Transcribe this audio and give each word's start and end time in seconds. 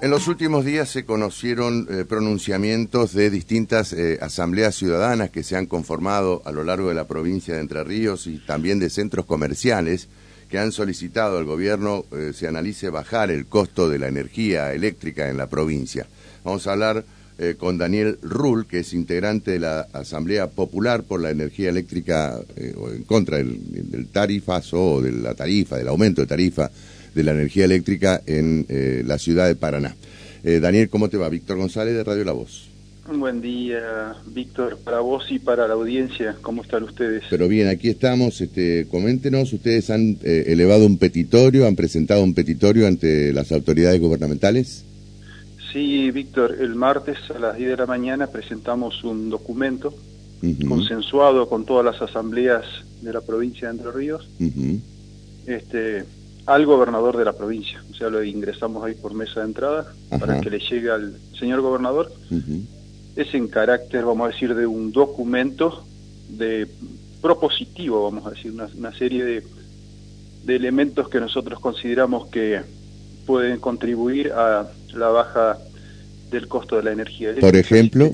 En 0.00 0.12
los 0.12 0.28
últimos 0.28 0.64
días 0.64 0.88
se 0.88 1.04
conocieron 1.04 1.88
eh, 1.90 2.04
pronunciamientos 2.04 3.14
de 3.14 3.30
distintas 3.30 3.92
eh, 3.92 4.18
asambleas 4.22 4.76
ciudadanas 4.76 5.30
que 5.30 5.42
se 5.42 5.56
han 5.56 5.66
conformado 5.66 6.40
a 6.44 6.52
lo 6.52 6.62
largo 6.62 6.88
de 6.88 6.94
la 6.94 7.08
provincia 7.08 7.54
de 7.54 7.60
Entre 7.62 7.82
Ríos 7.82 8.28
y 8.28 8.38
también 8.38 8.78
de 8.78 8.90
centros 8.90 9.26
comerciales 9.26 10.08
que 10.48 10.60
han 10.60 10.70
solicitado 10.70 11.36
al 11.36 11.46
gobierno 11.46 12.04
eh, 12.12 12.30
se 12.32 12.46
analice 12.46 12.90
bajar 12.90 13.32
el 13.32 13.46
costo 13.46 13.88
de 13.88 13.98
la 13.98 14.06
energía 14.06 14.72
eléctrica 14.72 15.30
en 15.30 15.36
la 15.36 15.48
provincia. 15.48 16.06
Vamos 16.44 16.68
a 16.68 16.72
hablar 16.74 17.04
con 17.58 17.78
Daniel 17.78 18.18
Rull, 18.22 18.66
que 18.66 18.80
es 18.80 18.92
integrante 18.92 19.52
de 19.52 19.60
la 19.60 19.82
Asamblea 19.92 20.48
Popular 20.48 21.04
por 21.04 21.20
la 21.20 21.30
Energía 21.30 21.68
Eléctrica 21.68 22.40
o 22.76 22.90
en 22.90 23.04
contra 23.04 23.36
del, 23.36 23.90
del 23.90 24.08
tarifazo 24.08 24.94
o 24.94 25.02
de 25.02 25.12
la 25.12 25.34
tarifa, 25.34 25.76
del 25.76 25.88
aumento 25.88 26.20
de 26.20 26.26
tarifa 26.26 26.70
de 27.14 27.24
la 27.24 27.32
energía 27.32 27.64
eléctrica 27.64 28.22
en 28.26 28.64
eh, 28.68 29.02
la 29.04 29.18
ciudad 29.18 29.48
de 29.48 29.56
Paraná. 29.56 29.96
Eh, 30.44 30.60
Daniel, 30.60 30.88
¿cómo 30.88 31.08
te 31.08 31.16
va? 31.16 31.28
Víctor 31.28 31.58
González 31.58 31.94
de 31.94 32.04
Radio 32.04 32.24
La 32.24 32.32
Voz. 32.32 32.68
Buen 33.12 33.40
día, 33.40 34.14
Víctor, 34.26 34.78
para 34.84 35.00
vos 35.00 35.24
y 35.30 35.38
para 35.38 35.66
la 35.66 35.74
audiencia. 35.74 36.36
¿Cómo 36.42 36.62
están 36.62 36.84
ustedes? 36.84 37.24
Pero 37.30 37.48
bien, 37.48 37.68
aquí 37.68 37.88
estamos. 37.88 38.40
Este, 38.40 38.86
coméntenos, 38.88 39.52
ustedes 39.52 39.88
han 39.90 40.18
eh, 40.22 40.44
elevado 40.48 40.86
un 40.86 40.98
petitorio, 40.98 41.66
han 41.66 41.74
presentado 41.74 42.22
un 42.22 42.34
petitorio 42.34 42.86
ante 42.86 43.32
las 43.32 43.50
autoridades 43.50 43.98
gubernamentales. 43.98 44.84
Sí, 45.72 46.10
Víctor, 46.10 46.56
el 46.60 46.74
martes 46.74 47.18
a 47.34 47.38
las 47.38 47.56
10 47.56 47.70
de 47.70 47.76
la 47.76 47.86
mañana 47.86 48.26
presentamos 48.26 49.04
un 49.04 49.28
documento 49.28 49.92
consensuado 50.68 51.48
con 51.48 51.64
todas 51.64 51.84
las 51.84 52.00
asambleas 52.00 52.64
de 53.02 53.12
la 53.12 53.20
provincia 53.20 53.68
de 53.68 53.76
Entre 53.76 53.92
Ríos. 53.92 54.28
este, 55.46 56.04
al 56.46 56.64
gobernador 56.64 57.16
de 57.16 57.24
la 57.24 57.34
provincia. 57.34 57.82
O 57.90 57.94
sea, 57.94 58.08
lo 58.08 58.22
ingresamos 58.24 58.82
ahí 58.82 58.94
por 58.94 59.12
mesa 59.12 59.40
de 59.40 59.46
entrada 59.46 59.92
para 60.18 60.40
que 60.40 60.48
le 60.48 60.58
llegue 60.58 60.90
al 60.90 61.14
señor 61.38 61.60
gobernador. 61.60 62.10
Es 63.16 63.34
en 63.34 63.48
carácter, 63.48 64.04
vamos 64.04 64.28
a 64.28 64.32
decir, 64.32 64.54
de 64.54 64.66
un 64.66 64.90
documento 64.90 65.84
de 66.30 66.66
propositivo, 67.20 68.04
vamos 68.04 68.26
a 68.26 68.30
decir, 68.30 68.52
una, 68.52 68.92
serie 68.94 69.24
de, 69.24 69.44
de 70.44 70.56
elementos 70.56 71.08
que 71.08 71.20
nosotros 71.20 71.60
consideramos 71.60 72.28
que 72.28 72.62
pueden 73.28 73.60
contribuir 73.60 74.32
a 74.32 74.70
la 74.94 75.08
baja 75.08 75.58
del 76.30 76.48
costo 76.48 76.76
de 76.76 76.82
la 76.82 76.92
energía. 76.92 77.34
Por 77.38 77.56
ejemplo. 77.56 78.10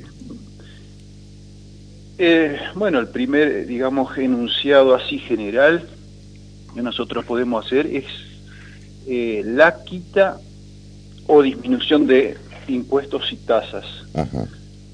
Eh, 2.18 2.58
bueno, 2.74 2.98
el 2.98 3.06
primer, 3.06 3.64
digamos, 3.64 4.18
enunciado 4.18 4.92
así 4.92 5.20
general 5.20 5.88
que 6.74 6.82
nosotros 6.82 7.24
podemos 7.24 7.64
hacer 7.64 7.86
es 7.86 8.06
eh, 9.06 9.42
la 9.46 9.84
quita 9.84 10.40
o 11.28 11.42
disminución 11.42 12.08
de 12.08 12.36
impuestos 12.66 13.32
y 13.32 13.36
tasas. 13.36 13.84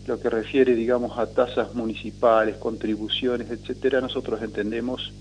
Lo 0.06 0.20
que 0.20 0.28
refiere, 0.28 0.74
digamos, 0.74 1.18
a 1.18 1.28
tasas 1.28 1.74
municipales, 1.74 2.56
contribuciones, 2.56 3.50
etcétera, 3.50 4.02
nosotros 4.02 4.42
entendemos 4.42 5.14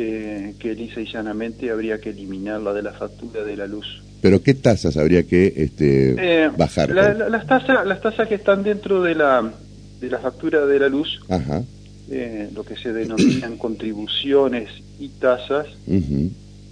eh, 0.00 0.54
que 0.60 0.76
lisa 0.76 1.00
y 1.00 1.06
llanamente 1.06 1.70
habría 1.70 2.00
que 2.00 2.10
eliminarla 2.10 2.72
de 2.72 2.82
la 2.82 2.92
factura 2.92 3.42
de 3.42 3.56
la 3.56 3.66
luz. 3.66 4.00
¿Pero 4.20 4.40
qué 4.40 4.54
tasas 4.54 4.96
habría 4.96 5.24
que 5.24 5.52
este, 5.56 6.44
eh, 6.44 6.50
bajar? 6.56 6.90
las, 6.90 7.46
tasas, 7.48 7.84
las 7.84 8.00
tasas 8.00 8.28
que 8.28 8.36
están 8.36 8.62
dentro 8.62 9.02
de 9.02 9.16
la, 9.16 9.52
de 10.00 10.08
la 10.08 10.20
factura 10.20 10.66
de 10.66 10.78
la 10.78 10.88
luz, 10.88 11.20
lo 11.28 12.64
que 12.64 12.76
se 12.76 12.92
denominan 12.92 13.56
contribuciones 13.58 14.70
y 15.00 15.08
tasas, 15.08 15.66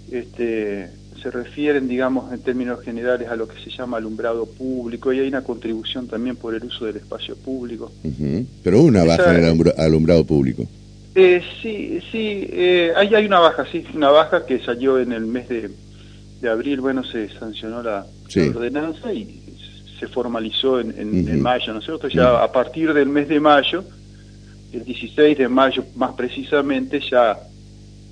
este, 0.09 0.87
se 1.21 1.29
refieren, 1.29 1.89
digamos, 1.89 2.31
en 2.31 2.39
términos 2.39 2.79
generales 2.81 3.27
a 3.27 3.35
lo 3.35 3.45
que 3.45 3.61
se 3.61 3.69
llama 3.69 3.97
alumbrado 3.97 4.45
público 4.45 5.11
y 5.11 5.19
hay 5.19 5.27
una 5.27 5.43
contribución 5.43 6.07
también 6.07 6.37
por 6.37 6.55
el 6.55 6.63
uso 6.63 6.85
del 6.85 6.95
espacio 6.95 7.35
público. 7.35 7.91
Pero 8.63 8.83
una 8.83 9.03
baja 9.03 9.37
en 9.37 9.43
el 9.43 9.73
alumbrado 9.77 10.25
público. 10.25 10.65
Eh, 11.19 11.41
sí, 11.63 11.99
sí, 12.11 12.47
eh, 12.51 12.93
hay, 12.95 13.15
hay 13.15 13.25
una 13.25 13.39
baja, 13.39 13.65
sí, 13.71 13.83
una 13.95 14.11
baja 14.11 14.45
que 14.45 14.59
salió 14.59 14.99
en 14.99 15.11
el 15.11 15.25
mes 15.25 15.49
de, 15.49 15.71
abril, 16.47 16.79
bueno, 16.79 17.03
se 17.03 17.27
sancionó 17.29 17.81
la, 17.81 18.05
ordenanza 18.53 19.11
y 19.11 19.41
se 19.99 20.07
formalizó 20.07 20.79
en, 20.79 20.93
en, 20.95 21.41
mayo, 21.41 21.73
¿no 21.73 21.79
es 21.79 21.85
cierto? 21.85 22.07
Ya 22.07 22.43
a 22.43 22.51
partir 22.51 22.93
del 22.93 23.09
mes 23.09 23.27
de 23.29 23.39
mayo, 23.39 23.83
el 24.71 24.85
16 24.85 25.39
de 25.39 25.47
mayo 25.47 25.83
más 25.95 26.13
precisamente, 26.13 26.99
ya 26.99 27.39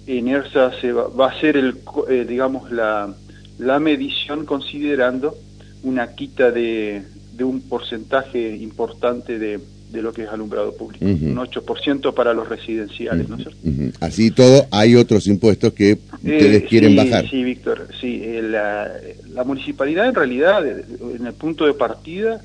en 0.08 0.28
ERSA 0.28 0.72
se 0.82 0.92
va, 0.92 1.30
a 1.30 1.40
ser, 1.40 1.58
el, 1.58 1.78
eh, 2.10 2.26
digamos, 2.28 2.72
la, 2.72 3.14
la 3.60 3.78
medición 3.78 4.48
considerando 4.48 5.38
una 5.84 6.16
quita 6.16 6.50
de, 6.50 7.04
de 7.34 7.44
un 7.44 7.62
porcentaje 7.70 8.56
importante 8.56 9.38
de, 9.38 9.60
de 9.96 10.02
lo 10.02 10.14
que 10.14 10.24
es 10.24 10.30
alumbrado 10.30 10.76
público, 10.76 11.06
un 11.06 11.36
8% 11.36 12.14
para 12.14 12.34
los 12.34 12.48
residenciales, 12.48 13.30
¿no 13.30 13.38
es 13.38 13.44
cierto? 13.44 13.98
Así 14.00 14.32
todo, 14.32 14.68
hay 14.72 14.96
otros 14.96 15.28
impuestos 15.28 15.74
que 15.74 15.98
ustedes 16.14 16.64
eh, 16.64 16.66
quieren 16.68 16.96
bajar. 16.96 17.30
Sí, 17.30 17.44
Víctor, 17.44 17.88
sí, 18.00 18.22
eh, 18.24 18.42
la, 18.44 18.92
la, 19.34 19.44
municipalidad 19.44 20.08
en 20.08 20.16
realidad, 20.16 20.66
en 20.68 21.26
el 21.26 21.34
punto 21.34 21.66
de 21.66 21.74
partida, 21.74 22.42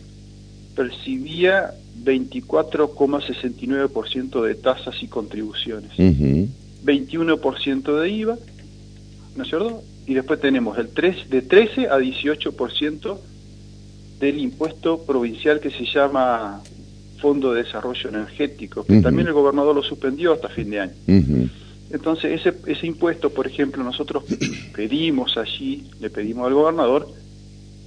percibía 0.74 1.74
24,69% 2.04 4.42
de 4.42 4.54
tasas 4.54 5.02
y 5.02 5.08
contribuciones. 5.08 5.90
21% 5.96 8.00
de 8.00 8.10
IVA, 8.10 8.38
¿no 9.36 9.42
es 9.42 9.48
cierto? 9.48 9.82
Y 10.06 10.14
después 10.14 10.40
tenemos 10.40 10.78
el 10.78 10.88
3, 10.88 11.28
de 11.28 11.42
13 11.42 11.88
a 11.88 11.98
18% 11.98 13.18
del 14.18 14.38
impuesto 14.38 15.04
provincial 15.04 15.60
que 15.60 15.70
se 15.70 15.84
llama 15.84 16.62
Fondo 17.20 17.52
de 17.52 17.62
Desarrollo 17.62 18.08
Energético, 18.08 18.84
que 18.84 19.00
también 19.00 19.28
el 19.28 19.34
gobernador 19.34 19.74
lo 19.74 19.82
suspendió 19.82 20.32
hasta 20.32 20.48
fin 20.48 20.70
de 20.70 20.80
año. 20.80 20.92
Entonces, 21.92 22.40
ese, 22.40 22.54
ese 22.66 22.86
impuesto, 22.86 23.30
por 23.30 23.46
ejemplo, 23.46 23.82
nosotros 23.82 24.24
pedimos 24.74 25.36
allí, 25.36 25.84
le 26.00 26.08
pedimos 26.08 26.46
al 26.46 26.54
gobernador, 26.54 27.08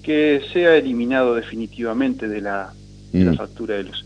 que 0.02 0.42
sea 0.52 0.76
eliminado 0.76 1.34
definitivamente 1.34 2.28
de 2.28 2.42
la, 2.42 2.74
de 3.12 3.24
la 3.24 3.34
factura 3.34 3.76
de 3.76 3.84
luz. 3.84 4.06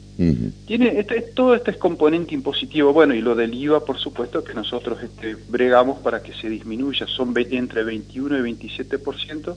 Tiene 0.66 1.00
este, 1.00 1.22
todo 1.22 1.54
este 1.54 1.72
es 1.72 1.78
componente 1.78 2.34
impositivo, 2.34 2.92
bueno, 2.92 3.14
y 3.14 3.22
lo 3.22 3.36
del 3.36 3.54
IVA, 3.54 3.86
por 3.86 4.00
supuesto, 4.00 4.44
que 4.44 4.56
nosotros 4.56 4.98
este, 5.04 5.36
bregamos 5.50 6.00
para 6.00 6.24
que 6.24 6.34
se 6.34 6.50
disminuya, 6.50 7.06
son 7.06 7.34
entre 7.38 7.84
21 7.84 8.48
y 8.48 8.52
27%, 8.54 9.56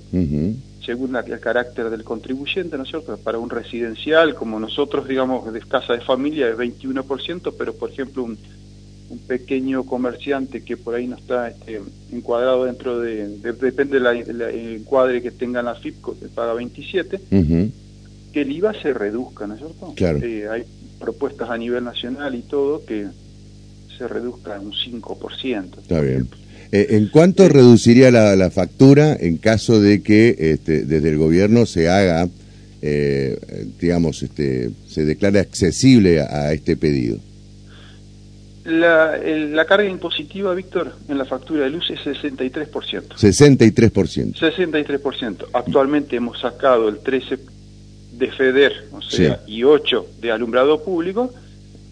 según 0.85 1.15
el 1.15 1.41
carácter 1.41 1.91
del 1.91 2.05
contribuyente, 2.05 2.77
¿no 2.77 2.85
es 2.85 2.91
cierto? 2.91 3.17
Para 3.19 3.39
un 3.39 3.51
residencial, 3.51 4.35
como 4.35 4.59
nosotros, 4.59 5.07
digamos, 5.07 5.53
de 5.53 5.61
casa 5.61 5.93
de 5.93 6.01
familia, 6.01 6.49
es 6.49 6.57
21%, 6.57 7.55
pero, 7.57 7.75
por 7.75 7.91
ejemplo, 7.91 8.25
un, 8.25 8.39
pequeño 9.27 9.83
comerciante 9.87 10.63
que 10.63 10.77
por 10.77 10.95
ahí 10.95 11.09
no 11.09 11.17
está 11.17 11.49
este, 11.49 11.81
encuadrado 12.13 12.67
dentro 12.67 13.01
de, 13.01 13.39
depende 13.39 13.99
del 13.99 14.41
encuadre 14.77 15.21
que 15.21 15.33
tenga 15.33 15.63
la 15.63 15.75
FIPCO, 15.75 16.17
que 16.21 16.29
paga 16.29 16.55
27%, 16.55 17.73
que 18.33 18.41
el 18.43 18.53
IVA 18.53 18.73
se 18.81 18.95
reduzca, 18.95 19.49
¿no 19.49 19.55
es 19.55 19.61
cierto? 19.61 19.95
Claro. 19.97 20.21
Eh, 20.23 20.49
hay 20.49 20.63
propuestas 21.01 21.51
a 21.51 21.59
nivel 21.59 21.83
nacional 21.83 22.37
y 22.37 22.43
todo 22.43 22.85
que 22.85 23.09
se 23.99 24.07
reduzca 24.07 24.61
un 24.61 24.73
5%. 24.73 25.79
Está 25.79 26.01
bien. 26.01 26.29
Eh, 26.73 26.89
¿En 26.91 27.09
cuánto 27.09 27.49
reduciría 27.49 28.11
la, 28.11 28.51
factura 28.51 29.17
en 29.19 29.39
caso 29.39 29.81
de 29.81 30.03
que 30.03 30.37
este, 30.39 30.85
desde 30.85 31.11
el 31.11 31.19
gobierno 31.19 31.67
se 31.67 31.89
haga, 31.89 32.29
eh, 32.81 33.39
digamos, 33.81 34.23
este, 34.23 34.71
se 34.87 35.05
declare 35.05 35.41
accesible 35.41 36.21
a, 36.21 36.53
este 36.53 36.77
pedido? 36.77 37.19
La, 38.65 39.17
la, 39.17 39.65
carga 39.65 39.89
impositiva, 39.89 40.55
Víctor, 40.55 40.95
en 41.09 41.19
la 41.19 41.25
factura 41.25 41.65
de 41.65 41.71
luz 41.71 41.91
es 41.91 42.01
63%. 42.01 42.71
63%. 43.17 44.35
63%. 44.35 45.47
Actualmente 45.53 46.17
hemos 46.17 46.39
sacado 46.41 46.89
el 46.89 47.01
13% 47.01 47.41
de 48.21 48.31
FEDER, 48.31 48.73
o 48.93 49.03
sea, 49.03 49.41
y 49.47 49.65
8 49.65 50.07
de 50.21 50.31
alumbrado 50.31 50.85
público, 50.85 51.33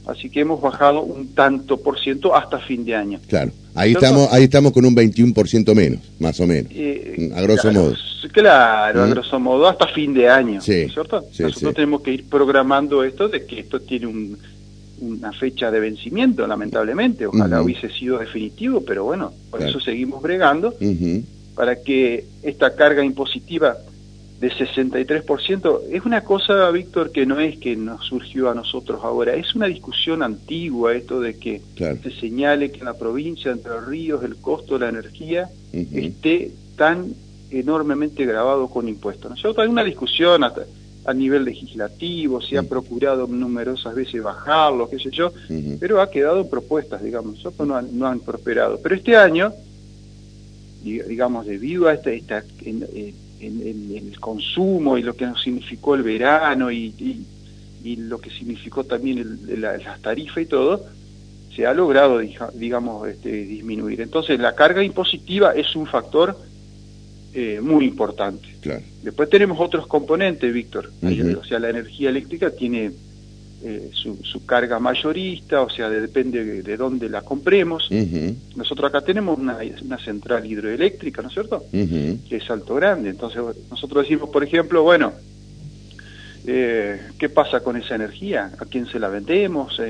así 0.06 0.30
que 0.30 0.40
hemos 0.40 0.60
bajado 0.60 1.02
un 1.02 1.34
tanto 1.34 1.78
por 1.78 1.98
ciento 1.98 2.36
hasta 2.36 2.58
fin 2.60 2.84
de 2.84 2.94
año. 2.94 3.18
Claro, 3.28 3.50
ahí 3.78 3.92
estamos 3.92 4.28
ahí 4.32 4.44
estamos 4.44 4.72
con 4.72 4.84
un 4.84 4.94
21% 4.94 5.74
menos, 5.74 6.00
más 6.18 6.38
o 6.40 6.46
menos, 6.46 6.70
eh, 6.74 7.30
a 7.34 7.42
grosso 7.42 7.72
modo. 7.72 7.94
Claro, 8.32 9.02
a 9.02 9.06
¿Mm? 9.06 9.10
grosso 9.10 9.40
modo, 9.40 9.68
hasta 9.68 9.86
fin 9.88 10.12
de 10.12 10.28
año, 10.28 10.60
¿cierto? 10.60 11.24
Nosotros 11.38 11.74
tenemos 11.74 12.02
que 12.02 12.12
ir 12.12 12.28
programando 12.28 13.04
esto 13.04 13.28
de 13.28 13.46
que 13.46 13.60
esto 13.60 13.80
tiene 13.80 14.06
un, 14.06 14.38
una 15.00 15.32
fecha 15.32 15.70
de 15.70 15.80
vencimiento, 15.80 16.46
lamentablemente, 16.46 17.26
ojalá 17.26 17.62
hubiese 17.62 17.90
sido 17.90 18.18
definitivo, 18.18 18.80
pero 18.80 19.04
bueno, 19.04 19.32
por 19.50 19.62
eso 19.62 19.80
seguimos 19.80 20.22
bregando, 20.22 20.74
para 21.54 21.76
que 21.82 22.24
esta 22.42 22.74
carga 22.74 23.04
impositiva 23.04 23.76
de 24.40 24.52
63%. 24.52 25.80
Es 25.90 26.04
una 26.04 26.22
cosa, 26.22 26.70
Víctor, 26.70 27.10
que 27.10 27.26
no 27.26 27.40
es 27.40 27.58
que 27.58 27.74
nos 27.76 28.06
surgió 28.06 28.50
a 28.50 28.54
nosotros 28.54 29.00
ahora, 29.02 29.34
es 29.34 29.54
una 29.54 29.66
discusión 29.66 30.22
antigua 30.22 30.94
esto 30.94 31.20
de 31.20 31.36
que 31.36 31.60
se 31.76 32.10
señale 32.12 32.70
que 32.70 32.78
en 32.78 32.84
la 32.84 32.94
provincia 32.94 33.50
de 33.50 33.56
Entre 33.56 33.80
Ríos 33.80 34.22
el 34.22 34.36
costo 34.36 34.74
de 34.74 34.80
la 34.80 34.88
energía 34.90 35.48
esté 35.72 36.52
tan 36.76 37.14
enormemente 37.50 38.24
grabado 38.26 38.68
con 38.68 38.88
impuestos. 38.88 39.42
¿no 39.42 39.62
Hay 39.62 39.68
una 39.68 39.82
discusión 39.82 40.44
a 40.44 41.14
nivel 41.14 41.44
legislativo, 41.44 42.40
se 42.40 42.58
ha 42.58 42.62
procurado 42.62 43.26
numerosas 43.26 43.94
veces 43.94 44.22
bajarlo, 44.22 44.88
qué 44.88 44.98
sé 45.00 45.10
yo, 45.10 45.32
pero 45.80 46.00
ha 46.00 46.10
quedado 46.10 46.48
propuestas, 46.48 47.02
digamos, 47.02 47.36
nosotros 47.36 47.66
no 47.66 47.76
han, 47.76 47.98
no 47.98 48.06
han 48.06 48.20
prosperado. 48.20 48.78
Pero 48.80 48.94
este 48.94 49.16
año, 49.16 49.52
digamos, 50.84 51.46
debido 51.46 51.88
a 51.88 51.94
esta, 51.94 52.12
esta 52.12 52.44
en, 53.40 53.96
el 53.96 54.20
consumo 54.20 54.98
y 54.98 55.02
lo 55.02 55.14
que 55.14 55.26
nos 55.26 55.42
significó 55.42 55.94
el 55.94 56.02
verano 56.02 56.70
y, 56.70 57.24
lo 57.96 58.20
que 58.20 58.28
significó 58.30 58.84
también 58.84 59.40
las 59.60 60.02
tarifas 60.02 60.42
y 60.42 60.46
todo, 60.46 60.84
se 61.54 61.66
ha 61.66 61.72
logrado, 61.72 62.20
digamos, 62.54 63.08
este, 63.08 63.30
disminuir. 63.44 64.00
Entonces, 64.02 64.38
la 64.38 64.54
carga 64.54 64.82
impositiva 64.84 65.52
es 65.52 65.74
un 65.74 65.86
factor 65.86 66.36
eh, 67.32 67.60
muy 67.62 67.86
importante. 67.86 68.46
Después 69.02 69.30
tenemos 69.30 69.58
otros 69.60 69.86
componentes, 69.86 70.52
Víctor. 70.52 70.90
O 71.02 71.44
sea, 71.44 71.58
la 71.58 71.70
energía 71.70 72.10
eléctrica 72.10 72.50
tiene 72.50 72.92
eh, 73.60 73.90
su, 73.92 74.46
carga 74.46 74.78
mayorista, 74.78 75.62
o 75.62 75.68
sea, 75.68 75.90
depende 75.90 76.62
de, 76.62 76.76
dónde 76.76 77.08
la 77.08 77.22
compremos. 77.22 77.88
Nosotros 78.54 78.88
acá 78.88 79.00
tenemos 79.00 79.38
una, 79.38 79.58
central 79.98 80.46
hidroeléctrica, 80.46 81.22
¿no 81.22 81.28
es 81.28 81.34
cierto? 81.34 81.64
Que 81.72 82.36
es 82.36 82.50
alto 82.50 82.76
grande. 82.76 83.10
Entonces, 83.10 83.42
nosotros 83.70 84.04
decimos, 84.04 84.30
por 84.30 84.44
ejemplo, 84.44 84.82
bueno, 84.82 85.12
eh, 86.46 87.00
¿qué 87.18 87.28
pasa 87.28 87.60
con 87.60 87.76
esa 87.76 87.96
energía? 87.96 88.52
¿A 88.58 88.64
quién 88.64 88.86
se 88.86 88.98
la 88.98 89.08
vendemos? 89.08 89.80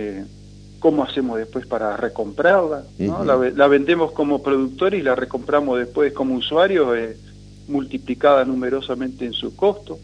¿Cómo 0.79 1.05
hacemos 1.05 1.39
después 1.39 1.67
para 1.67 1.97
recomprarla? 1.97 2.85
la, 2.99 3.37
la, 3.55 3.67
vendemos 3.69 4.13
como 4.13 4.43
productores 4.43 5.01
y 5.01 5.03
la 5.03 5.15
recompramos 5.15 5.79
después 5.79 6.13
como 6.13 6.35
usuarios 6.35 6.97
multiplicada 7.69 8.45
numerosamente 8.45 9.27
en 9.27 9.33
su 9.35 9.55
costo. 9.55 9.99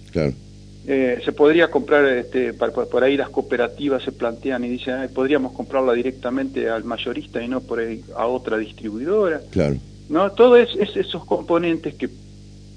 Eh, 0.87 1.21
se 1.25 1.33
podría 1.33 1.71
comprar, 1.71 2.05
este, 2.05 2.53
por, 2.53 3.03
ahí 3.03 3.17
las 3.17 3.31
cooperativas 3.31 4.03
se 4.03 4.13
plantean 4.13 4.65
y 4.65 4.69
dicen, 4.69 5.09
podríamos 5.15 5.53
comprarla 5.53 5.95
directamente 5.95 6.69
al 6.69 6.85
mayorista 6.85 7.43
y 7.43 7.49
no 7.49 7.61
por 7.63 7.79
ahí 7.79 8.05
a 8.15 8.27
otra 8.27 8.59
distribuidora. 8.59 9.41
Claro. 9.51 9.77
¿No? 10.11 10.31
Todos 10.33 10.69
es, 10.79 10.95
esos 10.95 11.25
componentes 11.25 11.95
que 11.95 12.11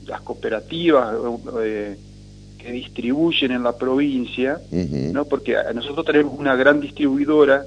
las 0.06 0.22
cooperativas 0.22 1.16
eh, 1.62 1.98
que 2.58 2.72
distribuyen 2.72 3.52
en 3.52 3.64
la 3.64 3.76
provincia, 3.76 4.62
¿no? 4.72 5.26
porque 5.26 5.58
nosotros 5.76 6.06
tenemos 6.06 6.40
una 6.40 6.56
gran 6.56 6.80
distribuidora 6.80 7.66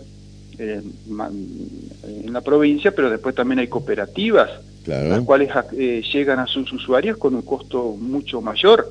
en 0.59 2.33
la 2.33 2.41
provincia, 2.41 2.93
pero 2.95 3.11
después 3.11 3.35
también 3.35 3.59
hay 3.59 3.69
cooperativas 3.69 4.51
las 4.87 5.21
cuales 5.23 5.51
eh, 5.77 6.03
llegan 6.13 6.39
a 6.39 6.47
sus 6.47 6.73
usuarios 6.73 7.19
con 7.19 7.35
un 7.35 7.43
costo 7.43 7.97
mucho 7.99 8.41
mayor, 8.41 8.91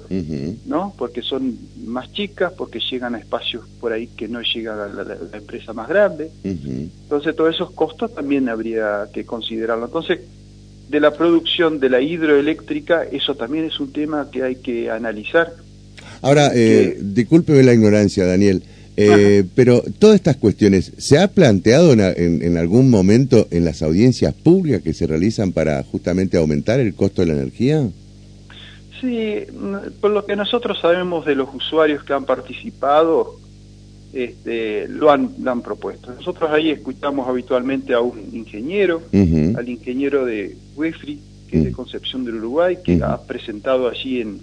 ¿no? 0.66 0.94
Porque 0.98 1.22
son 1.22 1.58
más 1.86 2.12
chicas, 2.12 2.54
porque 2.56 2.80
llegan 2.80 3.16
a 3.16 3.20
espacios 3.20 3.66
por 3.80 3.92
ahí 3.92 4.08
que 4.08 4.28
no 4.28 4.42
llega 4.42 4.88
la, 4.88 5.38
empresa 5.38 5.74
más 5.74 5.90
grande. 5.90 6.30
Entonces, 6.44 7.36
todos 7.36 7.56
esos 7.56 7.72
costos 7.72 8.14
también 8.14 8.50
habría 8.50 9.08
que 9.14 9.26
considerarlo. 9.26 9.86
Entonces, 9.86 10.20
de 10.90 11.00
la 11.00 11.12
producción 11.12 11.80
de 11.80 11.90
la 11.90 12.02
hidroeléctrica, 12.02 13.04
eso 13.04 13.36
también 13.36 13.66
es 13.66 13.80
un 13.80 13.92
tema 13.92 14.30
que 14.32 14.44
hay 14.44 14.56
que 14.56 14.90
analizar. 14.90 15.54
Ahora, 16.22 16.52
eh, 16.54 16.98
discúlpeme 17.00 17.64
la 17.64 17.74
ignorancia, 17.74 18.26
Daniel. 18.26 18.64
Eh, 19.02 19.46
pero 19.56 19.82
todas 19.98 20.16
estas 20.16 20.36
cuestiones, 20.36 20.92
¿se 20.98 21.18
ha 21.20 21.30
planteado 21.30 21.94
en, 21.94 22.58
algún 22.58 22.90
momento 22.90 23.48
en 23.50 23.64
las 23.64 23.82
audiencias 23.82 24.34
públicas 24.34 24.82
que 24.82 24.94
se 24.94 25.08
realizan 25.08 25.54
para 25.54 25.82
justamente 25.84 26.38
aumentar 26.38 26.82
el 26.82 26.94
costo 26.94 27.22
de 27.22 27.30
la 27.30 27.34
energía? 27.36 27.88
Sí, 29.00 29.36
por 30.02 30.12
lo 30.12 30.26
que 30.26 30.36
nosotros 30.36 30.80
sabemos 30.82 31.26
de 31.26 31.36
los 31.36 31.48
usuarios 31.56 32.04
que 32.04 32.12
han 32.12 32.26
participado, 32.26 33.40
este, 34.12 34.90
lo, 34.90 35.12
han, 35.12 35.30
han 35.46 35.62
propuesto. 35.62 36.14
Nosotros 36.14 36.52
ahí 36.52 36.70
escuchamos 36.70 37.26
habitualmente 37.26 37.94
a 37.94 38.02
un 38.02 38.20
ingeniero, 38.34 39.02
al 39.14 39.70
ingeniero 39.70 40.26
de 40.26 40.58
WEFRI, 40.76 41.20
que 41.48 41.60
es 41.60 41.64
de 41.64 41.72
Concepción 41.72 42.26
del 42.26 42.36
Uruguay, 42.36 42.78
que 42.84 43.00
ha 43.02 43.22
presentado 43.22 43.88
allí 43.88 44.20
en, 44.20 44.42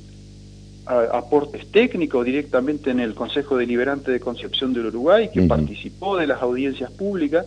aportes 0.86 1.66
técnicos 1.70 2.24
directamente 2.24 2.90
en 2.90 3.00
el 3.00 3.14
Consejo 3.14 3.56
Deliberante 3.56 4.10
de 4.12 4.20
Concepción 4.20 4.72
del 4.72 4.86
Uruguay, 4.86 5.30
que 5.32 5.42
participó 5.42 6.16
de 6.16 6.26
las 6.26 6.40
audiencias 6.42 6.90
públicas, 6.92 7.46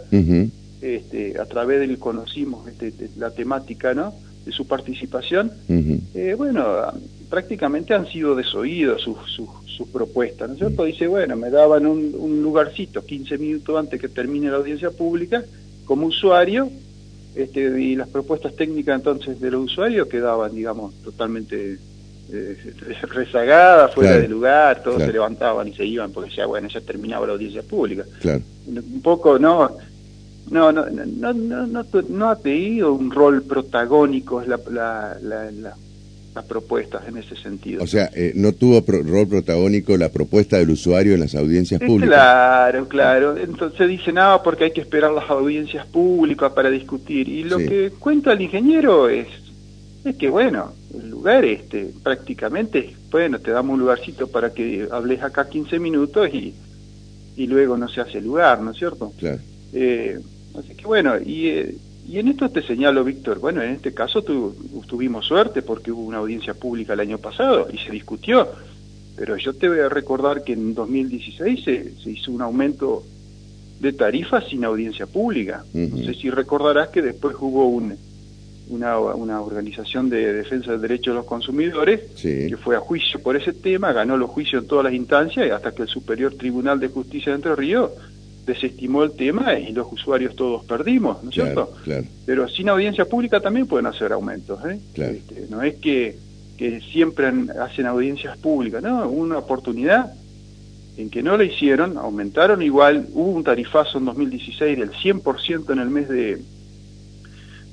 este, 0.81 1.39
a 1.39 1.45
través 1.45 1.79
del 1.79 1.97
conocimos 1.99 2.67
este, 2.67 3.09
la 3.17 3.31
temática 3.31 3.93
¿no? 3.93 4.13
de 4.45 4.51
su 4.51 4.67
participación. 4.67 5.51
Eh, 6.13 6.35
bueno, 6.37 6.65
prácticamente 7.29 7.93
han 7.93 8.07
sido 8.07 8.35
desoídos 8.35 9.01
sus, 9.01 9.17
sus, 9.31 9.49
propuestas, 9.93 10.49
¿no 10.49 10.53
es 10.55 10.59
cierto? 10.59 10.83
Dice, 10.83 11.07
bueno, 11.07 11.37
me 11.37 11.49
daban 11.49 11.85
un, 11.85 12.13
un, 12.17 12.43
lugarcito 12.43 13.05
15 13.05 13.37
minutos 13.37 13.79
antes 13.79 14.01
que 14.01 14.09
termine 14.09 14.51
la 14.51 14.57
audiencia 14.57 14.91
pública 14.91 15.41
como 15.85 16.07
usuario, 16.07 16.69
este, 17.33 17.81
y 17.81 17.95
las 17.95 18.09
propuestas 18.09 18.55
técnicas 18.55 18.97
entonces 18.97 19.39
de 19.39 19.51
los 19.51 19.65
usuarios 19.65 20.07
quedaban, 20.07 20.53
digamos, 20.53 20.93
totalmente 21.01 21.77
rezagada, 23.09 23.87
fuera 23.89 24.17
de 24.17 24.27
lugar, 24.27 24.83
todos 24.83 25.03
se 25.03 25.11
levantaban 25.11 25.67
y 25.67 25.73
se 25.73 25.85
iban 25.85 26.11
porque 26.11 26.31
ya, 26.31 26.45
bueno, 26.45 26.67
ya 26.67 26.81
terminaba 26.81 27.27
la 27.27 27.33
audiencia 27.33 27.63
pública. 27.63 28.03
Un 28.67 29.01
poco, 29.01 29.39
no, 29.39 29.77
no, 30.49 30.71
no, 30.71 30.85
no, 30.89 31.33
no, 31.33 31.83
no, 32.09 32.29
ha 32.29 32.35
tenido 32.37 32.93
un 32.93 33.11
rol 33.11 33.43
protagónico 33.43 34.41
la, 34.41 34.59
la, 34.69 35.17
la, 35.21 35.75
las 36.35 36.45
propuestas 36.45 37.07
en 37.07 37.17
ese 37.17 37.35
sentido. 37.35 37.83
O 37.83 37.87
sea, 37.87 38.09
eh, 38.13 38.33
no 38.35 38.53
tuvo 38.53 38.83
rol 38.87 39.27
protagónico 39.27 39.97
la 39.97 40.09
propuesta 40.09 40.57
del 40.57 40.69
usuario 40.69 41.13
en 41.13 41.21
las 41.21 41.35
audiencias 41.35 41.81
públicas. 41.81 42.09
Claro, 42.09 42.87
claro. 42.87 43.37
Entonces 43.37 43.87
dice, 43.87 44.11
no, 44.11 44.41
porque 44.43 44.65
hay 44.65 44.71
que 44.71 44.81
esperar 44.81 45.11
las 45.11 45.29
audiencias 45.29 45.85
públicas 45.87 46.51
para 46.53 46.69
discutir. 46.69 47.27
Y 47.27 47.43
lo 47.43 47.57
que 47.57 47.91
cuenta 47.97 48.33
el 48.33 48.41
ingeniero 48.41 49.09
es 49.09 49.27
es 50.05 50.15
que 50.15 50.29
bueno, 50.29 50.73
el 50.93 51.09
lugar 51.09 51.45
este 51.45 51.91
prácticamente, 52.03 52.95
bueno, 53.11 53.39
te 53.39 53.51
damos 53.51 53.73
un 53.73 53.81
lugarcito 53.81 54.27
para 54.27 54.53
que 54.53 54.87
hables 54.91 55.21
acá 55.21 55.49
15 55.49 55.79
minutos 55.79 56.29
y, 56.33 56.53
y 57.35 57.47
luego 57.47 57.77
no 57.77 57.89
se 57.89 58.01
hace 58.01 58.21
lugar, 58.21 58.61
¿no 58.61 58.71
es 58.71 58.77
cierto? 58.77 59.11
Claro. 59.17 59.39
Eh, 59.73 60.19
así 60.57 60.75
que 60.75 60.85
bueno, 60.85 61.13
y, 61.19 61.47
eh, 61.47 61.75
y 62.07 62.17
en 62.17 62.29
esto 62.29 62.49
te 62.49 62.61
señalo, 62.61 63.03
Víctor, 63.03 63.39
bueno, 63.39 63.61
en 63.61 63.71
este 63.71 63.93
caso 63.93 64.23
tu, 64.23 64.55
tuvimos 64.87 65.25
suerte 65.25 65.61
porque 65.61 65.91
hubo 65.91 66.01
una 66.01 66.17
audiencia 66.17 66.53
pública 66.53 66.93
el 66.93 67.01
año 67.01 67.17
pasado 67.17 67.67
y 67.71 67.77
se 67.77 67.91
discutió, 67.91 68.47
pero 69.15 69.37
yo 69.37 69.53
te 69.53 69.67
voy 69.67 69.79
a 69.79 69.89
recordar 69.89 70.43
que 70.43 70.53
en 70.53 70.73
2016 70.73 71.63
se, 71.63 71.91
se 72.01 72.11
hizo 72.11 72.31
un 72.31 72.41
aumento 72.41 73.03
de 73.79 73.93
tarifas 73.93 74.45
sin 74.47 74.65
audiencia 74.65 75.05
pública. 75.05 75.63
No 75.73 75.97
sé 75.97 76.13
si 76.13 76.29
recordarás 76.29 76.89
que 76.89 77.01
después 77.01 77.35
hubo 77.39 77.67
un 77.67 77.95
una, 78.69 78.97
una 78.99 79.41
organización 79.41 80.09
de 80.09 80.33
defensa 80.33 80.71
del 80.71 80.81
derecho 80.81 81.11
de 81.11 81.17
los 81.17 81.25
consumidores 81.25 82.01
que 82.21 82.55
fue 82.57 82.75
a 82.75 82.79
juicio 82.79 83.19
por 83.21 83.35
ese 83.35 83.53
tema, 83.53 83.91
ganó 83.91 84.15
los 84.17 84.29
juicios 84.29 84.63
en 84.63 84.67
todas 84.67 84.85
las 84.85 84.93
instancias 84.93 85.51
hasta 85.51 85.71
que 85.71 85.83
el 85.83 85.87
Superior 85.87 86.35
Tribunal 86.35 86.79
de 86.79 86.87
Justicia 86.87 87.31
de 87.31 87.37
Entre 87.37 87.55
Ríos 87.55 87.91
desestimó 88.45 89.03
el 89.03 89.11
tema 89.11 89.57
y 89.59 89.71
los 89.71 89.91
usuarios 89.91 90.35
todos 90.35 90.65
perdimos, 90.65 91.23
¿no 91.23 91.29
es 91.29 91.35
cierto? 91.35 91.73
Pero 92.25 92.47
sin 92.47 92.69
audiencia 92.69 93.05
pública 93.05 93.39
también 93.39 93.67
pueden 93.67 93.85
hacer 93.85 94.11
aumentos, 94.11 94.59
¿eh? 94.65 94.79
Este, 94.95 95.47
no 95.49 95.61
es 95.61 95.75
que, 95.75 96.17
que 96.57 96.81
siempre 96.81 97.31
hacen 97.61 97.85
audiencias 97.85 98.37
públicas, 98.37 98.81
no, 98.81 99.07
hubo 99.07 99.21
una 99.21 99.37
oportunidad 99.37 100.13
en 100.97 101.09
que 101.09 101.23
no 101.23 101.37
lo 101.37 101.43
hicieron, 101.43 101.97
aumentaron 101.97 102.61
igual, 102.61 103.07
hubo 103.13 103.31
un 103.31 103.43
tarifazo 103.43 103.99
en 103.99 104.05
2016 104.05 104.79
del 104.79 104.91
100% 104.91 105.71
en 105.71 105.79
el 105.79 105.89
mes 105.89 106.09
de 106.09 106.41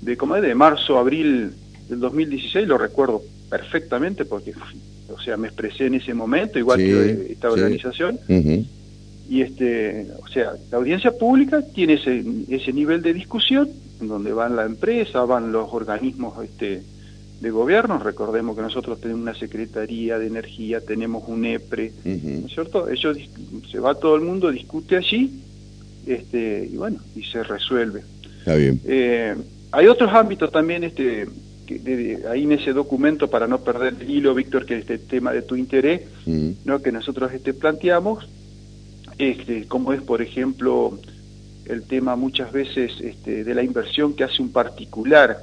de, 0.00 0.16
como 0.16 0.34
de 0.36 0.54
marzo, 0.54 0.98
abril 0.98 1.52
del 1.88 2.00
2016, 2.00 2.66
lo 2.66 2.78
recuerdo 2.78 3.22
perfectamente 3.48 4.24
porque, 4.24 4.52
o 5.08 5.20
sea, 5.20 5.36
me 5.36 5.48
expresé 5.48 5.86
en 5.86 5.94
ese 5.94 6.14
momento, 6.14 6.58
igual 6.58 6.78
que 6.78 7.32
esta 7.32 7.50
organización. 7.50 8.18
Y 9.28 9.42
este, 9.42 10.06
o 10.22 10.28
sea, 10.28 10.52
la 10.70 10.78
audiencia 10.78 11.10
pública 11.10 11.60
tiene 11.60 11.94
ese, 11.94 12.24
ese 12.48 12.72
nivel 12.72 13.02
de 13.02 13.12
discusión, 13.12 13.68
en 14.00 14.08
donde 14.08 14.32
van 14.32 14.54
la 14.54 14.64
empresa, 14.64 15.24
van 15.24 15.50
los 15.50 15.72
organismos 15.72 16.44
este, 16.44 16.82
de 17.40 17.50
gobierno, 17.50 17.98
recordemos 17.98 18.56
que 18.56 18.62
nosotros 18.62 19.00
tenemos 19.00 19.22
una 19.22 19.34
Secretaría 19.34 20.18
de 20.18 20.26
Energía, 20.26 20.80
tenemos 20.80 21.24
un 21.26 21.44
EPRE, 21.44 21.92
¿no 22.04 22.46
es 22.46 22.54
cierto? 22.54 22.88
Ellos, 22.88 23.18
se 23.70 23.78
va 23.78 23.94
todo 23.94 24.16
el 24.16 24.22
mundo, 24.22 24.50
discute 24.50 24.96
allí, 24.96 25.42
este, 26.06 26.68
y 26.72 26.76
bueno, 26.76 26.98
y 27.14 27.24
se 27.24 27.42
resuelve. 27.42 28.02
Está 28.38 28.54
bien. 28.54 28.80
Eh, 28.84 29.34
hay 29.72 29.86
otros 29.86 30.12
ámbitos 30.12 30.50
también, 30.52 30.84
este, 30.84 31.26
que 31.66 32.18
ahí 32.30 32.44
en 32.44 32.52
ese 32.52 32.72
documento, 32.72 33.28
para 33.28 33.46
no 33.46 33.58
perder 33.58 33.94
el 34.00 34.10
hilo, 34.10 34.34
Víctor, 34.34 34.64
que 34.66 34.74
es 34.74 34.80
este 34.80 34.98
tema 34.98 35.32
de 35.32 35.42
tu 35.42 35.56
interés, 35.56 36.02
mm. 36.24 36.50
¿no? 36.64 36.80
que 36.80 36.92
nosotros 36.92 37.32
este, 37.32 37.52
planteamos, 37.54 38.28
este, 39.18 39.66
como 39.66 39.92
es, 39.92 40.02
por 40.02 40.22
ejemplo, 40.22 40.98
el 41.66 41.82
tema 41.82 42.16
muchas 42.16 42.52
veces 42.52 42.92
este, 43.00 43.44
de 43.44 43.54
la 43.54 43.62
inversión 43.62 44.14
que 44.14 44.24
hace 44.24 44.40
un 44.40 44.52
particular. 44.52 45.38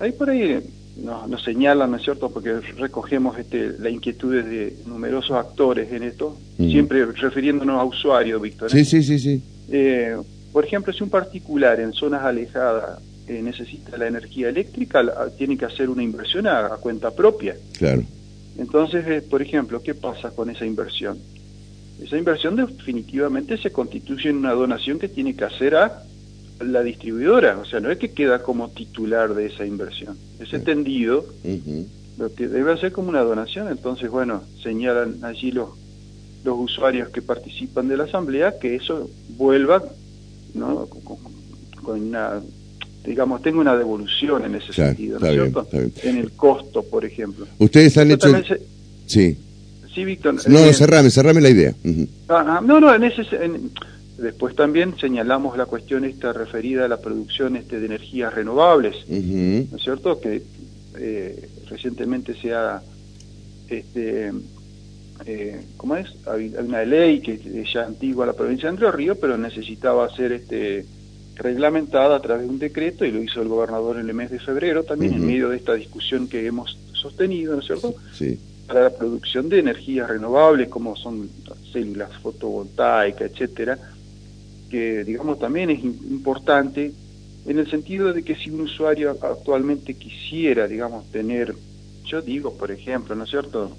Hay 0.00 0.12
por 0.12 0.30
ahí 0.30 0.60
nos, 0.96 1.42
señalan, 1.42 1.90
¿no 1.90 1.96
es 1.96 2.04
cierto?, 2.04 2.30
porque 2.30 2.60
recogemos 2.78 3.38
este, 3.38 3.78
la 3.78 3.90
inquietudes 3.90 4.44
de 4.46 4.76
numerosos 4.86 5.36
actores 5.36 5.92
en 5.92 6.02
esto, 6.02 6.36
siempre 6.56 7.04
refiriéndonos 7.06 7.80
a 7.80 7.84
usuarios, 7.84 8.40
Víctor. 8.40 8.70
Sí, 8.70 8.84
sí, 8.84 9.02
sí, 9.02 9.18
sí. 9.18 9.42
Eh, 9.70 10.16
por 10.52 10.64
ejemplo, 10.64 10.92
si 10.92 11.02
un 11.02 11.10
particular 11.10 11.80
en 11.80 11.92
zonas 11.92 12.22
alejadas 12.22 13.00
eh, 13.26 13.40
necesita 13.42 13.96
la 13.96 14.06
energía 14.06 14.48
eléctrica, 14.48 15.02
tiene 15.36 15.56
que 15.56 15.64
hacer 15.64 15.88
una 15.88 16.02
inversión 16.02 16.46
a, 16.46 16.68
cuenta 16.80 17.10
propia. 17.10 17.56
Claro. 17.78 18.02
Entonces, 18.58 19.06
eh, 19.06 19.22
por 19.22 19.42
ejemplo, 19.42 19.82
¿qué 19.82 19.94
pasa 19.94 20.30
con 20.30 20.50
esa 20.50 20.66
inversión? 20.66 21.18
Esa 22.00 22.18
inversión 22.18 22.56
definitivamente 22.56 23.56
se 23.58 23.70
constituye 23.70 24.30
en 24.30 24.36
una 24.36 24.52
donación 24.52 24.98
que 24.98 25.08
tiene 25.08 25.34
que 25.34 25.44
hacer 25.44 25.74
a 25.74 26.02
la 26.60 26.82
distribuidora, 26.82 27.58
o 27.58 27.64
sea, 27.64 27.80
no 27.80 27.90
es 27.90 27.98
que 27.98 28.12
queda 28.12 28.42
como 28.42 28.68
titular 28.70 29.34
de 29.34 29.46
esa 29.46 29.66
inversión, 29.66 30.16
es 30.38 30.52
entendido, 30.52 31.26
lo 32.16 32.32
que 32.32 32.46
debe 32.46 32.72
hacer 32.72 32.92
como 32.92 33.08
una 33.08 33.22
donación, 33.22 33.68
entonces, 33.68 34.08
bueno, 34.08 34.44
señalan 34.62 35.24
allí 35.24 35.50
los, 35.50 35.70
los 36.44 36.58
usuarios 36.58 37.08
que 37.08 37.22
participan 37.22 37.88
de 37.88 37.96
la 37.96 38.04
asamblea 38.04 38.58
que 38.58 38.76
eso 38.76 39.10
vuelva 39.30 39.82
¿no? 40.54 40.86
con, 41.82 42.00
una, 42.00 42.40
digamos, 43.04 43.42
tenga 43.42 43.60
una 43.60 43.76
devolución 43.76 44.44
en 44.44 44.54
ese 44.54 44.72
sentido, 44.72 45.18
¿no 45.18 45.26
es 45.26 45.32
cierto? 45.32 45.68
En 46.02 46.16
el 46.16 46.32
costo, 46.32 46.82
por 46.82 47.04
ejemplo. 47.04 47.46
Ustedes 47.58 47.96
han 47.98 48.10
hecho... 48.10 48.28
Sí. 49.06 49.36
Sí, 49.94 50.04
Víctor. 50.04 50.36
No, 50.48 50.58
eh, 50.58 50.74
cerrame, 50.74 51.10
cerrame 51.10 51.40
la 51.40 51.50
idea. 51.50 51.74
Ah, 52.28 52.44
ah, 52.58 52.60
no, 52.64 52.80
no, 52.80 52.94
en 52.94 53.04
ese... 53.04 53.22
Después 54.18 54.54
también 54.54 54.96
señalamos 54.98 55.58
la 55.58 55.66
cuestión 55.66 56.04
esta 56.04 56.32
referida 56.32 56.84
a 56.84 56.88
la 56.88 57.00
producción 57.00 57.56
este, 57.56 57.80
de 57.80 57.86
energías 57.86 58.32
renovables, 58.32 58.94
¿no 59.08 59.76
es 59.76 59.82
cierto? 59.82 60.20
Que 60.20 60.40
eh, 60.96 61.48
recientemente 61.68 62.34
se 62.40 62.54
ha, 62.54 62.80
este, 63.68 64.32
eh, 65.26 65.60
¿cómo 65.76 65.96
es? 65.96 66.06
Hay 66.28 66.54
una 66.56 66.84
ley 66.84 67.20
que 67.20 67.32
es 67.32 67.72
ya 67.72 67.84
antigua 67.84 68.24
la 68.24 68.34
provincia 68.34 68.68
de 68.68 68.74
Entre 68.74 68.90
Ríos, 68.92 69.18
pero 69.20 69.36
necesitaba 69.36 70.08
ser 70.14 70.32
este, 70.32 70.86
reglamentada 71.36 72.16
a 72.16 72.22
través 72.22 72.46
de 72.46 72.50
un 72.50 72.58
decreto 72.58 73.04
y 73.04 73.10
lo 73.10 73.22
hizo 73.22 73.42
el 73.42 73.48
gobernador 73.48 73.98
en 73.98 74.08
el 74.08 74.14
mes 74.14 74.30
de 74.30 74.38
febrero, 74.38 74.84
también 74.84 75.14
en 75.14 75.26
medio 75.26 75.48
de 75.48 75.56
esta 75.56 75.74
discusión 75.74 76.28
que 76.28 76.46
hemos 76.46 76.78
sostenido, 76.92 77.54
¿no 77.54 77.60
es 77.60 77.66
cierto? 77.66 77.94
Sí. 78.12 78.38
Para 78.66 78.84
la 78.84 78.90
producción 78.90 79.48
de 79.48 79.58
energías 79.58 80.08
renovables, 80.08 80.68
como 80.68 80.96
son 80.96 81.28
células 81.72 82.16
fotovoltaicas, 82.18 83.30
etcétera 83.30 83.78
que 84.74 85.04
digamos 85.04 85.38
también 85.38 85.70
es 85.70 85.84
importante 85.84 86.92
en 87.46 87.58
el 87.60 87.70
sentido 87.70 88.12
de 88.12 88.24
que 88.24 88.34
si 88.34 88.50
un 88.50 88.62
usuario 88.62 89.10
actualmente 89.10 89.94
quisiera, 89.94 90.66
digamos, 90.66 91.08
tener, 91.12 91.54
yo 92.04 92.20
digo, 92.22 92.54
por 92.54 92.72
ejemplo, 92.72 93.14
¿no 93.14 93.22
es 93.22 93.30
cierto?, 93.30 93.70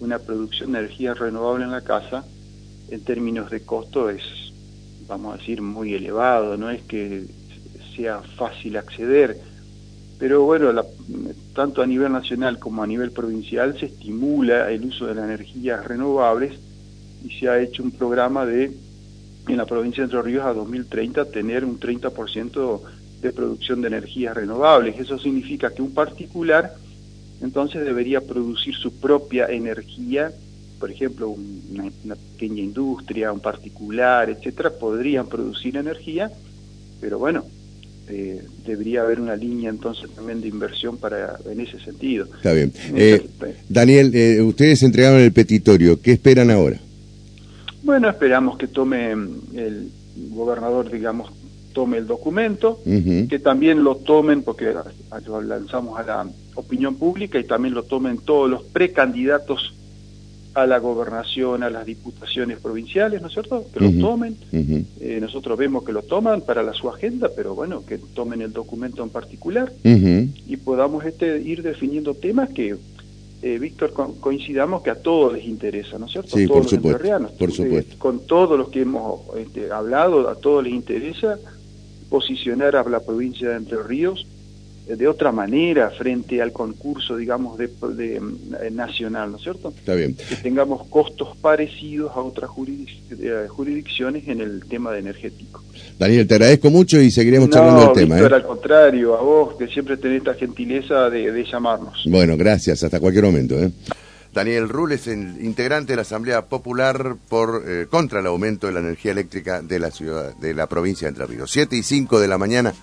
una 0.00 0.18
producción 0.18 0.72
de 0.72 0.80
energía 0.80 1.14
renovable 1.14 1.64
en 1.64 1.70
la 1.70 1.80
casa, 1.80 2.26
en 2.90 3.00
términos 3.04 3.50
de 3.50 3.62
costo 3.62 4.10
es, 4.10 4.20
vamos 5.08 5.34
a 5.34 5.38
decir, 5.38 5.62
muy 5.62 5.94
elevado, 5.94 6.56
no 6.56 6.70
es 6.70 6.82
que 6.82 7.24
sea 7.96 8.20
fácil 8.20 8.76
acceder, 8.76 9.38
pero 10.18 10.44
bueno, 10.44 10.72
tanto 11.54 11.82
a 11.82 11.86
nivel 11.86 12.12
nacional 12.12 12.58
como 12.58 12.82
a 12.82 12.86
nivel 12.86 13.12
provincial 13.12 13.78
se 13.78 13.86
estimula 13.86 14.70
el 14.70 14.84
uso 14.84 15.06
de 15.06 15.14
las 15.14 15.24
energías 15.24 15.84
renovables 15.84 16.54
y 17.24 17.30
se 17.38 17.48
ha 17.48 17.58
hecho 17.60 17.82
un 17.82 17.92
programa 17.92 18.46
de 18.46 18.72
en 19.48 19.56
la 19.56 19.66
provincia 19.66 20.02
de 20.02 20.06
Entre 20.06 20.22
Ríos 20.22 20.44
a 20.44 20.52
2030 20.52 21.26
tener 21.26 21.64
un 21.64 21.78
30% 21.78 22.80
de 23.20 23.32
producción 23.32 23.80
de 23.80 23.88
energías 23.88 24.34
renovables. 24.34 24.98
Eso 24.98 25.18
significa 25.18 25.72
que 25.72 25.82
un 25.82 25.94
particular 25.94 26.74
entonces 27.40 27.84
debería 27.84 28.20
producir 28.20 28.74
su 28.74 28.98
propia 28.98 29.46
energía, 29.46 30.32
por 30.78 30.90
ejemplo, 30.90 31.30
una, 31.30 32.16
pequeña 32.32 32.62
industria, 32.62 33.32
un 33.32 33.40
particular, 33.40 34.30
etcétera, 34.30 34.70
podrían 34.70 35.26
producir 35.26 35.76
energía, 35.76 36.30
pero 37.00 37.18
bueno, 37.18 37.44
eh, 38.08 38.42
debería 38.64 39.02
haber 39.02 39.20
una 39.20 39.36
línea 39.36 39.70
entonces 39.70 40.10
también 40.14 40.40
de 40.40 40.48
inversión 40.48 40.96
para 40.96 41.38
en 41.50 41.60
ese 41.60 41.80
sentido. 41.80 42.26
Está 42.36 42.52
bien. 42.52 42.72
Eh, 42.94 43.26
Daniel, 43.68 44.14
eh, 44.14 44.40
ustedes 44.42 44.82
entregaron 44.82 45.20
el 45.20 45.32
petitorio, 45.32 46.00
¿qué 46.00 46.12
esperan 46.12 46.50
ahora? 46.50 46.78
Bueno, 47.82 48.08
esperamos 48.08 48.58
que 48.58 48.68
tome 48.68 49.12
el 49.12 49.90
gobernador, 50.30 50.90
digamos, 50.90 51.30
tome 51.72 51.98
el 51.98 52.06
documento, 52.06 52.80
que 52.84 53.38
también 53.38 53.84
lo 53.84 53.96
tomen, 53.96 54.42
porque 54.42 54.72
lo 55.26 55.42
lanzamos 55.42 56.00
a 56.00 56.02
la 56.02 56.26
opinión 56.54 56.96
pública 56.96 57.38
y 57.38 57.44
también 57.44 57.74
lo 57.74 57.82
tomen 57.82 58.16
todos 58.16 58.48
los 58.48 58.62
precandidatos 58.64 59.75
a 60.56 60.66
la 60.66 60.78
gobernación, 60.78 61.62
a 61.62 61.68
las 61.68 61.84
diputaciones 61.84 62.58
provinciales, 62.60 63.20
¿no 63.20 63.28
es 63.28 63.34
cierto? 63.34 63.66
Que 63.74 63.78
lo 63.78 64.00
tomen. 64.00 64.38
Eh, 64.52 65.18
nosotros 65.20 65.58
vemos 65.58 65.84
que 65.84 65.92
lo 65.92 66.00
toman 66.00 66.40
para 66.40 66.62
la, 66.62 66.72
su 66.72 66.88
agenda, 66.88 67.28
pero 67.36 67.54
bueno, 67.54 67.84
que 67.84 67.98
tomen 67.98 68.40
el 68.40 68.54
documento 68.54 69.02
en 69.02 69.10
particular 69.10 69.70
y 69.84 70.56
podamos 70.56 71.04
este, 71.04 71.42
ir 71.42 71.62
definiendo 71.62 72.14
temas 72.14 72.48
que 72.50 72.74
eh, 73.42 73.58
Víctor, 73.58 73.92
coincidamos 74.18 74.82
que 74.82 74.88
a 74.88 74.94
todos 74.94 75.34
les 75.34 75.44
interesa, 75.44 75.98
¿no 75.98 76.06
es 76.06 76.12
cierto? 76.12 76.38
Sí, 76.38 76.46
todos 76.46 76.60
por 76.60 76.70
supuesto, 76.70 77.28
por 77.38 77.52
supuesto. 77.52 77.98
con 77.98 78.26
todos 78.26 78.58
los 78.58 78.70
que 78.70 78.80
hemos 78.80 79.20
este, 79.36 79.70
hablado, 79.70 80.26
a 80.30 80.36
todos 80.36 80.64
les 80.64 80.72
interesa 80.72 81.38
posicionar 82.08 82.76
a 82.76 82.88
la 82.88 83.00
provincia 83.00 83.50
de 83.50 83.56
Entre 83.56 83.82
Ríos 83.82 84.26
de 84.94 85.08
otra 85.08 85.32
manera 85.32 85.90
frente 85.90 86.40
al 86.40 86.52
concurso, 86.52 87.16
digamos, 87.16 87.58
de, 87.58 87.66
eh, 87.66 88.70
nacional, 88.70 89.32
¿no 89.32 89.36
es 89.36 89.42
cierto? 89.42 89.74
Está 89.76 89.94
bien. 89.94 90.14
Que 90.14 90.36
tengamos 90.36 90.86
costos 90.86 91.36
parecidos 91.36 92.12
a 92.14 92.20
otras 92.20 92.50
eh, 93.10 93.46
jurisdicciones 93.48 94.28
en 94.28 94.40
el 94.40 94.64
tema 94.68 94.92
de 94.92 95.00
energético. 95.00 95.64
Daniel, 95.98 96.28
te 96.28 96.34
agradezco 96.34 96.70
mucho 96.70 97.00
y 97.00 97.10
seguiremos 97.10 97.50
charlando 97.50 97.88
el 97.88 97.92
tema. 97.94 98.16
No, 98.16 98.28
¿eh? 98.28 98.34
al 98.34 98.46
contrario, 98.46 99.16
a 99.16 99.22
vos, 99.22 99.56
que 99.56 99.66
siempre 99.66 99.96
tenés 99.96 100.18
esta 100.18 100.34
gentileza 100.34 101.10
de, 101.10 101.44
llamarnos. 101.44 102.04
Bueno, 102.06 102.36
gracias, 102.36 102.84
hasta 102.84 103.00
cualquier 103.00 103.24
momento. 103.24 103.60
¿eh? 103.60 103.72
Daniel 104.32 104.68
Rules, 104.68 105.08
integrante 105.08 105.94
de 105.94 105.96
la 105.96 106.02
Asamblea 106.02 106.42
Popular 106.42 107.16
por 107.28 107.88
contra 107.88 108.20
el 108.20 108.26
aumento 108.26 108.66
de 108.66 108.74
la 108.74 108.80
energía 108.80 109.12
eléctrica 109.12 109.62
de 109.62 109.78
la 109.80 109.90
ciudad, 109.90 110.36
de 110.36 110.54
la 110.54 110.68
provincia 110.68 111.06
de 111.06 111.08
Entre 111.08 111.26
Ríos. 111.26 111.50
Siete 111.50 111.74
y 111.74 111.82
cinco 111.82 112.20
de 112.20 112.28
la 112.28 112.36
mañana. 112.38 112.74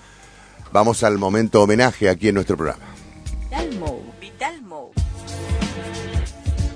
Vamos 0.71 1.03
al 1.03 1.17
momento 1.17 1.61
homenaje 1.61 2.09
aquí 2.09 2.29
en 2.29 2.35
nuestro 2.35 2.57
programa. 2.57 2.83
Vitalmo, 3.43 4.01
Vitalmo. 4.19 4.91